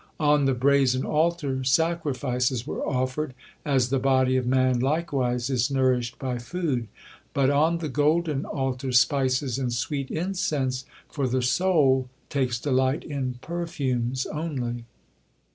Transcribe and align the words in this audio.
On 0.19 0.45
the 0.45 0.55
brazen 0.55 1.05
altar 1.05 1.63
sacrifices 1.63 2.65
were 2.65 2.83
offered, 2.83 3.35
as 3.63 3.89
the 3.91 3.99
body 3.99 4.35
of 4.35 4.47
man, 4.47 4.79
likewise, 4.79 5.47
is 5.51 5.69
nourished 5.69 6.17
by 6.17 6.39
food; 6.39 6.87
but 7.35 7.51
on 7.51 7.77
the 7.77 7.87
golden 7.87 8.43
altar, 8.43 8.91
spices 8.93 9.59
and 9.59 9.71
sweet 9.71 10.09
incense, 10.09 10.85
for 11.07 11.27
the 11.27 11.43
soul 11.43 12.09
takes 12.29 12.59
delight 12.59 13.03
in 13.03 13.35
perfumes 13.43 14.25
only. 14.25 14.85